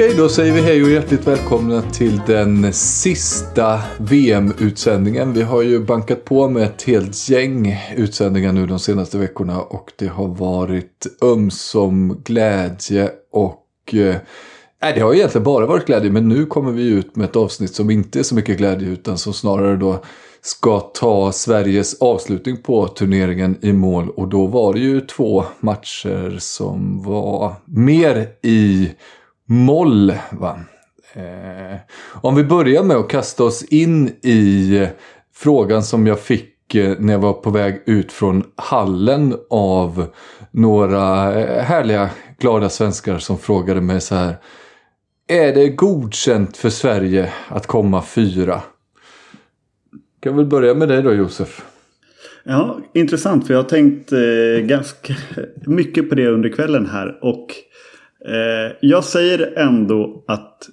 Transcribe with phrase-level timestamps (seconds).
[0.00, 5.32] Okej, då säger vi hej och hjärtligt välkomna till den sista VM-utsändningen.
[5.32, 9.92] Vi har ju bankat på med ett helt gäng utsändningar nu de senaste veckorna och
[9.96, 14.16] det har varit ömsom glädje och eh,
[14.82, 17.74] Nej, det har egentligen bara varit glädje, men nu kommer vi ut med ett avsnitt
[17.74, 20.02] som inte är så mycket glädje utan som snarare då
[20.42, 24.10] ska ta Sveriges avslutning på turneringen i mål.
[24.10, 28.90] Och då var det ju två matcher som var mer i
[29.50, 30.12] moll.
[30.32, 30.60] Va?
[31.12, 31.76] Eh,
[32.12, 34.86] om vi börjar med att kasta oss in i
[35.34, 40.06] frågan som jag fick eh, när jag var på väg ut från hallen av
[40.50, 44.36] några eh, härliga glada svenskar som frågade mig så här.
[45.28, 48.62] Är det godkänt för Sverige att komma fyra?
[50.20, 51.64] Kan väl börja med dig då Josef.
[52.44, 55.14] Ja, intressant för jag har tänkt eh, ganska
[55.66, 57.18] mycket på det under kvällen här.
[57.22, 57.46] Och
[58.26, 60.68] eh, jag säger ändå att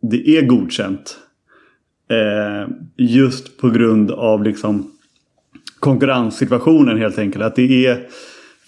[0.00, 1.16] det är godkänt.
[2.10, 4.90] Eh, just på grund av liksom
[5.80, 7.44] konkurrenssituationen helt enkelt.
[7.44, 8.06] Att det är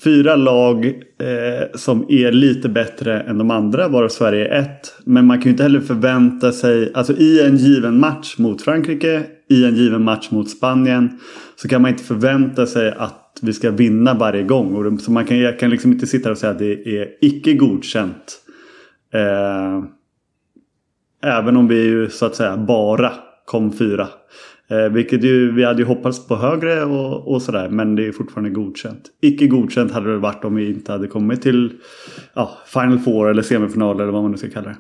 [0.05, 0.87] fyra lag
[1.19, 4.95] eh, som är lite bättre än de andra varav Sverige är ett.
[5.05, 9.23] Men man kan ju inte heller förvänta sig, alltså i en given match mot Frankrike,
[9.49, 11.19] i en given match mot Spanien.
[11.57, 14.75] Så kan man inte förvänta sig att vi ska vinna varje gång.
[14.75, 17.55] Och så man kan, jag kan liksom inte sitta och säga att det är icke
[17.55, 18.41] godkänt.
[19.15, 19.85] Eh,
[21.23, 23.13] även om vi ju så att säga bara
[23.45, 24.09] kom fyra.
[24.69, 27.69] Eh, vilket ju, vi hade ju hoppats på högre och, och sådär.
[27.69, 29.03] Men det är fortfarande godkänt.
[29.21, 31.73] Icke godkänt hade det varit om vi inte hade kommit till
[32.35, 34.77] ja, Final Four eller semifinal eller vad man nu ska kalla det.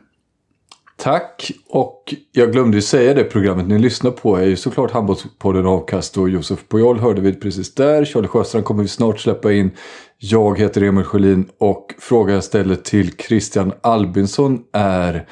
[1.02, 1.52] Tack!
[1.68, 6.18] Och jag glömde ju säga det programmet ni lyssnar på är ju såklart Handbollspodden Avkast
[6.18, 8.04] och Josef Pujol hörde vi precis där.
[8.04, 9.70] Charlie Sjöstrand kommer vi snart släppa in.
[10.18, 15.26] Jag heter Emil Sjölin och frågan jag ställer till Christian Albinsson är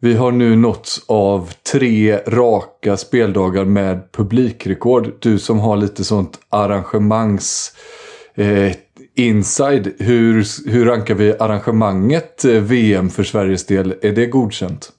[0.00, 5.12] vi har nu nåtts av tre raka speldagar med publikrekord.
[5.20, 7.72] Du som har lite sånt arrangemangs
[8.34, 8.72] eh,
[9.16, 9.92] inside.
[9.98, 13.94] Hur, hur rankar vi arrangemanget eh, VM för Sveriges del?
[14.02, 14.92] Är det godkänt?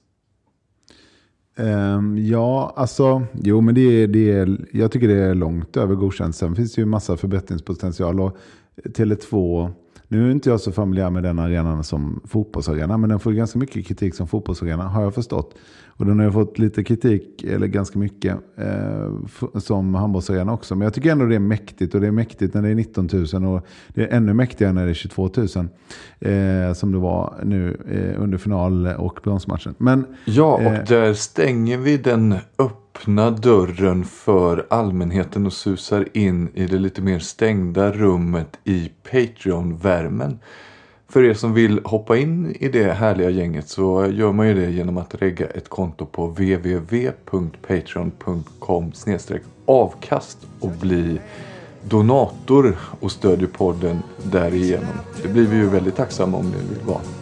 [1.56, 5.94] Um, ja, alltså, jo men det är, det är, jag tycker det är långt över
[5.94, 6.36] godkänt.
[6.36, 8.20] Sen finns det ju massa förbättringspotential.
[8.20, 8.36] Och
[8.84, 9.70] Tele2
[10.12, 13.58] nu är inte jag så familjär med den arenan som fotbollsarena, men den får ganska
[13.58, 15.54] mycket kritik som fotbollsarena, har jag förstått.
[15.86, 20.74] Och den har ju fått lite kritik, eller ganska mycket, eh, som handbollsarena också.
[20.74, 23.08] Men jag tycker ändå det är mäktigt, och det är mäktigt när det är 19
[23.32, 25.48] 000 och det är ännu mäktigare när det är 22 000.
[26.20, 29.74] Eh, som det var nu eh, under final och bronsmatchen.
[29.78, 36.08] Men, ja, och eh, där stänger vi den upp öppna dörren för allmänheten och susar
[36.12, 40.38] in i det lite mer stängda rummet i Patreon-värmen.
[41.08, 44.70] För er som vill hoppa in i det härliga gänget så gör man ju det
[44.70, 48.92] genom att regga ett konto på www.patreon.com
[49.64, 51.20] avkast och bli
[51.88, 54.94] donator och stödjer podden därigenom.
[55.22, 57.21] Det blir vi ju väldigt tacksamma om ni vill vara.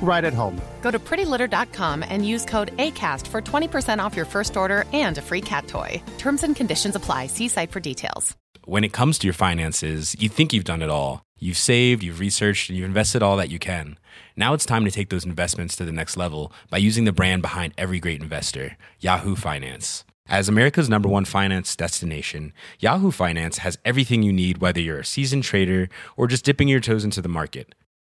[0.00, 0.60] right at home.
[0.82, 5.22] Go to prettylitter.com and use code ACAST for 20% off your first order and a
[5.22, 6.00] free cat toy.
[6.18, 7.26] Terms and conditions apply.
[7.26, 8.36] See site for details.
[8.64, 11.22] When it comes to your finances, you think you've done it all.
[11.38, 13.98] You've saved, you've researched, and you've invested all that you can.
[14.36, 17.42] Now it's time to take those investments to the next level by using the brand
[17.42, 20.04] behind every great investor, Yahoo Finance.
[20.28, 25.04] As America's number one finance destination, Yahoo Finance has everything you need, whether you're a
[25.04, 27.74] seasoned trader or just dipping your toes into the market.